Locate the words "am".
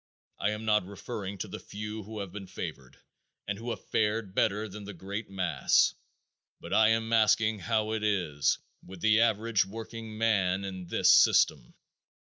0.49-0.65, 6.87-7.13